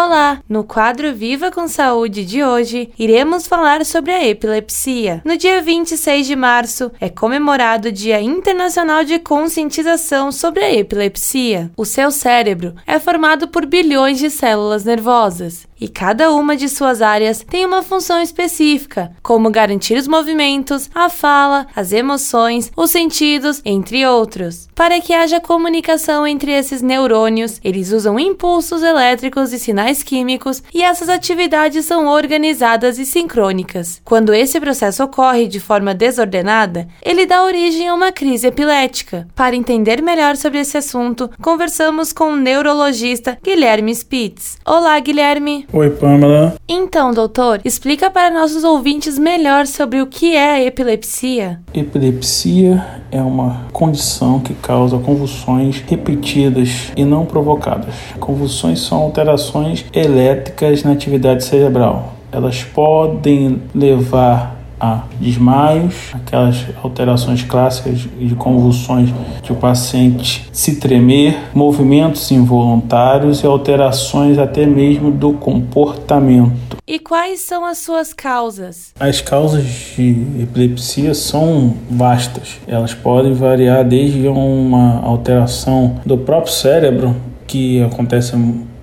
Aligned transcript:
Olá! 0.00 0.40
No 0.48 0.62
quadro 0.62 1.12
Viva 1.12 1.50
com 1.50 1.66
Saúde 1.66 2.24
de 2.24 2.40
hoje, 2.40 2.88
iremos 2.96 3.48
falar 3.48 3.84
sobre 3.84 4.12
a 4.12 4.24
epilepsia. 4.24 5.20
No 5.24 5.36
dia 5.36 5.60
26 5.60 6.24
de 6.24 6.36
março 6.36 6.92
é 7.00 7.08
comemorado 7.08 7.88
o 7.88 7.92
Dia 7.92 8.20
Internacional 8.20 9.02
de 9.02 9.18
Conscientização 9.18 10.30
sobre 10.30 10.62
a 10.62 10.72
Epilepsia. 10.72 11.72
O 11.76 11.84
seu 11.84 12.12
cérebro 12.12 12.76
é 12.86 13.00
formado 13.00 13.48
por 13.48 13.66
bilhões 13.66 14.20
de 14.20 14.30
células 14.30 14.84
nervosas 14.84 15.67
e 15.80 15.88
cada 15.88 16.32
uma 16.32 16.56
de 16.56 16.68
suas 16.68 17.00
áreas 17.00 17.44
tem 17.48 17.64
uma 17.64 17.82
função 17.82 18.20
específica, 18.20 19.12
como 19.22 19.50
garantir 19.50 19.96
os 19.96 20.08
movimentos, 20.08 20.90
a 20.94 21.08
fala, 21.08 21.66
as 21.74 21.92
emoções, 21.92 22.70
os 22.76 22.90
sentidos, 22.90 23.60
entre 23.64 24.06
outros. 24.06 24.68
Para 24.74 25.00
que 25.00 25.14
haja 25.14 25.40
comunicação 25.40 26.26
entre 26.26 26.52
esses 26.52 26.82
neurônios, 26.82 27.60
eles 27.62 27.92
usam 27.92 28.18
impulsos 28.18 28.82
elétricos 28.82 29.52
e 29.52 29.58
sinais 29.58 30.02
químicos, 30.02 30.62
e 30.72 30.82
essas 30.82 31.08
atividades 31.08 31.84
são 31.84 32.06
organizadas 32.06 32.98
e 32.98 33.06
sincrônicas. 33.06 34.00
Quando 34.04 34.34
esse 34.34 34.60
processo 34.60 35.02
ocorre 35.04 35.46
de 35.46 35.60
forma 35.60 35.94
desordenada, 35.94 36.88
ele 37.02 37.26
dá 37.26 37.44
origem 37.44 37.88
a 37.88 37.94
uma 37.94 38.12
crise 38.12 38.46
epilética. 38.46 39.28
Para 39.34 39.56
entender 39.56 40.02
melhor 40.02 40.36
sobre 40.36 40.60
esse 40.60 40.76
assunto, 40.76 41.30
conversamos 41.40 42.12
com 42.12 42.32
o 42.32 42.36
neurologista 42.36 43.38
Guilherme 43.42 43.94
Spitz. 43.94 44.58
Olá, 44.64 44.98
Guilherme! 45.00 45.67
Oi, 45.70 45.90
Pamela. 45.90 46.54
Então, 46.66 47.12
doutor, 47.12 47.60
explica 47.62 48.10
para 48.10 48.30
nossos 48.30 48.64
ouvintes 48.64 49.18
melhor 49.18 49.66
sobre 49.66 50.00
o 50.00 50.06
que 50.06 50.34
é 50.34 50.52
a 50.52 50.64
epilepsia. 50.64 51.60
Epilepsia 51.74 52.82
é 53.12 53.20
uma 53.20 53.66
condição 53.70 54.40
que 54.40 54.54
causa 54.54 54.98
convulsões 54.98 55.84
repetidas 55.86 56.90
e 56.96 57.04
não 57.04 57.26
provocadas. 57.26 57.94
Convulsões 58.18 58.80
são 58.80 58.98
alterações 58.98 59.84
elétricas 59.92 60.82
na 60.82 60.92
atividade 60.92 61.44
cerebral. 61.44 62.14
Elas 62.32 62.64
podem 62.64 63.62
levar 63.74 64.57
a 64.80 65.04
desmaios, 65.20 65.94
aquelas 66.12 66.64
alterações 66.82 67.42
clássicas 67.42 68.06
de 68.18 68.34
convulsões 68.34 69.10
de 69.42 69.52
o 69.52 69.56
paciente 69.56 70.46
se 70.52 70.76
tremer, 70.76 71.36
movimentos 71.54 72.30
involuntários 72.30 73.42
e 73.42 73.46
alterações 73.46 74.38
até 74.38 74.66
mesmo 74.66 75.10
do 75.10 75.32
comportamento. 75.32 76.78
E 76.86 76.98
quais 76.98 77.40
são 77.40 77.64
as 77.64 77.78
suas 77.78 78.12
causas? 78.12 78.92
As 78.98 79.20
causas 79.20 79.64
de 79.96 80.26
epilepsia 80.40 81.14
são 81.14 81.74
vastas. 81.90 82.56
Elas 82.66 82.94
podem 82.94 83.34
variar 83.34 83.84
desde 83.84 84.26
uma 84.26 85.00
alteração 85.00 85.96
do 86.06 86.16
próprio 86.16 86.52
cérebro, 86.52 87.14
que 87.46 87.82
acontece 87.82 88.34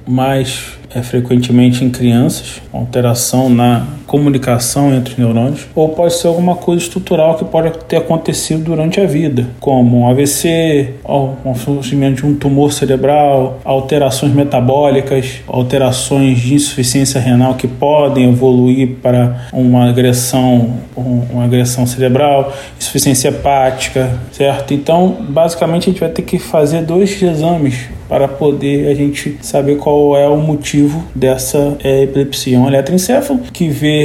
mais 0.08 0.78
é, 0.94 1.02
frequentemente 1.02 1.84
em 1.84 1.90
crianças, 1.90 2.62
alteração 2.72 3.50
na 3.50 3.88
comunicação 4.16 4.94
entre 4.94 5.12
os 5.14 5.18
neurônios, 5.20 5.68
ou 5.76 5.90
pode 5.90 6.14
ser 6.14 6.28
alguma 6.28 6.56
coisa 6.56 6.82
estrutural 6.82 7.36
que 7.36 7.44
pode 7.44 7.72
ter 7.86 7.98
acontecido 7.98 8.64
durante 8.64 9.02
a 9.02 9.06
vida, 9.06 9.50
como 9.60 10.00
um 10.00 10.10
AVC, 10.10 10.94
o 11.04 11.54
surgimento 11.56 12.22
de 12.22 12.26
um 12.26 12.36
tumor 12.36 12.72
cerebral, 12.72 13.60
alterações 13.66 14.34
metabólicas, 14.34 15.42
alterações 15.48 16.40
de 16.40 16.54
insuficiência 16.54 17.20
renal 17.20 17.56
que 17.56 17.68
podem 17.68 18.30
evoluir 18.30 18.96
para 19.02 19.48
uma 19.52 19.90
agressão, 19.90 20.78
uma 20.96 21.44
agressão 21.44 21.86
cerebral, 21.86 22.54
insuficiência 22.80 23.28
hepática, 23.28 24.18
certo? 24.32 24.74
Então, 24.74 25.18
basicamente 25.28 25.90
a 25.90 25.92
gente 25.92 26.00
vai 26.00 26.10
ter 26.10 26.22
que 26.22 26.40
fazer 26.40 26.84
dois 26.84 27.22
exames 27.22 27.90
para 28.08 28.28
poder 28.28 28.88
a 28.88 28.94
gente 28.94 29.38
saber 29.42 29.78
qual 29.78 30.16
é 30.16 30.28
o 30.28 30.38
motivo 30.38 31.04
dessa 31.14 31.78
é, 31.84 32.04
epilepsia. 32.04 32.60
Um 32.60 32.68
eletroencefalo 32.68 33.40
que 33.52 33.68
vê 33.68 34.05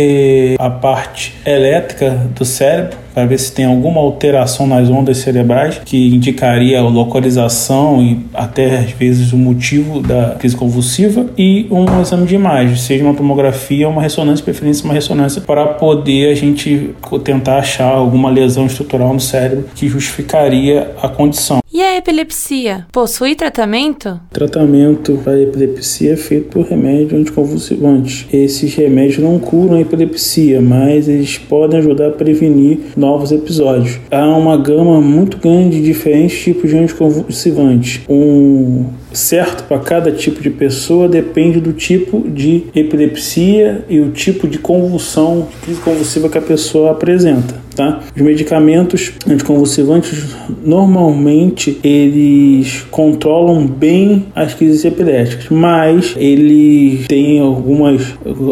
a 0.59 0.71
parte 0.71 1.35
elétrica 1.45 2.11
do 2.35 2.45
cérebro 2.45 2.99
para 3.15 3.27
ver 3.27 3.39
se 3.39 3.53
tem 3.53 3.65
alguma 3.65 4.01
alteração 4.01 4.67
nas 4.67 4.89
ondas 4.89 5.19
cerebrais 5.19 5.81
que 5.85 6.15
indicaria 6.15 6.79
a 6.79 6.83
localização 6.83 8.03
e 8.03 8.21
até 8.35 8.79
às 8.79 8.91
vezes 8.93 9.33
o 9.33 9.37
motivo 9.37 10.01
da 10.01 10.37
crise 10.39 10.57
convulsiva 10.57 11.27
e 11.37 11.67
um 11.71 12.01
exame 12.01 12.27
de 12.27 12.35
imagem, 12.35 12.77
seja 12.77 13.05
uma 13.05 13.15
tomografia 13.15 13.87
ou 13.87 13.93
uma 13.93 14.03
ressonância, 14.03 14.45
preferência 14.45 14.85
uma 14.85 14.95
ressonância, 14.95 15.41
para 15.41 15.67
poder 15.67 16.31
a 16.31 16.35
gente 16.35 16.91
tentar 17.25 17.59
achar 17.59 17.91
alguma 17.91 18.31
lesão 18.31 18.67
estrutural 18.67 19.13
no 19.13 19.21
cérebro 19.21 19.65
que 19.75 19.89
justificaria 19.89 20.93
a 21.03 21.09
condição. 21.09 21.61
E 21.73 21.83
a 21.83 21.97
epilepsia 21.97 22.87
possui 22.91 23.37
tratamento? 23.37 24.21
Tratamento 24.33 25.21
para 25.23 25.41
epilepsia 25.41 26.15
é 26.15 26.17
feito 26.17 26.49
por 26.49 26.67
remédio 26.67 27.17
anticonvulsivante. 27.17 28.27
Esses 28.33 28.75
remédios 28.75 29.19
não 29.19 29.39
curam 29.39 29.77
a 29.77 29.81
epilepsia, 29.81 30.61
mas 30.61 31.09
eles 31.09 31.39
podem 31.39 31.79
ajudar 31.79 32.09
a 32.09 32.11
prevenir 32.11 32.81
novos 33.01 33.33
episódios. 33.33 33.99
Há 34.11 34.27
uma 34.37 34.59
gama 34.59 35.01
muito 35.01 35.39
grande 35.39 35.81
de 35.81 35.87
diferentes 35.87 36.39
tipos 36.39 36.69
de 36.69 36.77
anticonvulsivantes. 36.77 38.03
Um 38.09 38.85
certo 39.13 39.65
para 39.65 39.79
cada 39.79 40.13
tipo 40.13 40.41
de 40.43 40.51
pessoa 40.51 41.09
depende 41.09 41.61
do 41.61 41.73
tipo 41.73 42.29
de 42.29 42.65
epilepsia 42.75 43.85
e 43.89 43.99
o 43.99 44.11
tipo 44.11 44.47
de 44.47 44.59
convulsão, 44.59 45.49
de 45.51 45.57
crise 45.65 45.81
convulsiva 45.81 46.29
que 46.29 46.39
a 46.39 46.43
pessoa 46.43 46.93
apresenta. 46.93 47.55
Tá? 47.81 47.99
Os 48.15 48.21
medicamentos 48.21 49.13
anticonvulsivantes 49.27 50.37
normalmente 50.63 51.81
eles 51.83 52.85
controlam 52.91 53.67
bem 53.67 54.27
as 54.37 54.53
crises 54.53 54.85
epiléticas, 54.85 55.47
mas 55.49 56.15
eles 56.19 57.07
têm 57.07 57.41
algumas, 57.41 58.03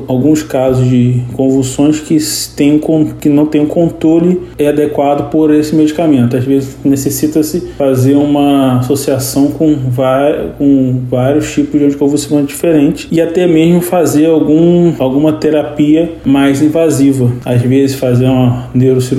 alguns 0.08 0.42
casos 0.42 0.88
de 0.88 1.20
convulsões 1.34 2.00
que, 2.00 2.16
tem, 2.56 2.80
que 3.20 3.28
não 3.28 3.44
tem 3.44 3.60
um 3.60 3.66
controle 3.66 4.40
adequado 4.66 5.28
por 5.28 5.52
esse 5.52 5.74
medicamento. 5.74 6.34
Às 6.34 6.44
vezes 6.44 6.78
necessita-se 6.82 7.60
fazer 7.76 8.14
uma 8.14 8.78
associação 8.78 9.50
com 9.50 9.76
vários 9.90 10.52
com 10.56 11.02
vários 11.08 11.52
tipos 11.52 11.78
de 11.78 11.86
anticonvulsivante 11.86 12.46
diferentes 12.46 13.08
e 13.10 13.20
até 13.20 13.46
mesmo 13.46 13.80
fazer 13.80 14.26
algum, 14.26 14.94
alguma 14.98 15.34
terapia 15.34 16.12
mais 16.24 16.62
invasiva. 16.62 17.30
Às 17.44 17.60
vezes 17.62 17.96
fazer 17.96 18.26
uma 18.26 18.68
neurocirurgia, 18.74 19.17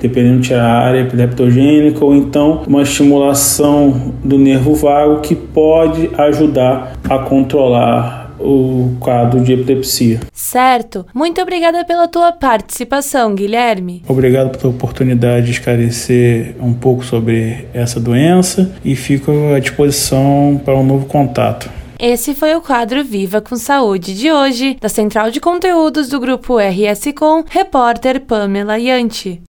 dependendo 0.00 0.40
de 0.40 0.54
a 0.54 0.64
área 0.64 1.00
epileptogênica, 1.00 2.04
ou 2.04 2.14
então 2.14 2.62
uma 2.66 2.82
estimulação 2.82 4.14
do 4.22 4.38
nervo 4.38 4.74
vago 4.74 5.20
que 5.20 5.34
pode 5.34 6.10
ajudar 6.16 6.92
a 7.08 7.18
controlar 7.18 8.26
o 8.38 8.94
quadro 9.00 9.42
de 9.42 9.52
epilepsia. 9.52 10.20
Certo. 10.32 11.06
Muito 11.14 11.40
obrigada 11.40 11.84
pela 11.84 12.06
tua 12.08 12.32
participação, 12.32 13.34
Guilherme. 13.34 14.02
Obrigado 14.06 14.56
pela 14.56 14.72
oportunidade 14.72 15.46
de 15.46 15.52
esclarecer 15.52 16.54
um 16.60 16.72
pouco 16.72 17.04
sobre 17.04 17.66
essa 17.72 17.98
doença 17.98 18.72
e 18.84 18.94
fico 18.94 19.32
à 19.54 19.58
disposição 19.58 20.60
para 20.64 20.74
um 20.74 20.84
novo 20.84 21.06
contato. 21.06 21.68
Esse 21.98 22.34
foi 22.34 22.54
o 22.54 22.60
quadro 22.60 23.02
Viva 23.02 23.40
com 23.40 23.56
Saúde 23.56 24.14
de 24.14 24.30
hoje, 24.30 24.76
da 24.78 24.88
Central 24.88 25.30
de 25.30 25.40
Conteúdos 25.40 26.08
do 26.08 26.20
Grupo 26.20 26.58
RS 26.58 27.12
Com, 27.16 27.42
repórter 27.48 28.20
Pamela 28.20 28.78
Yanti. 28.78 29.40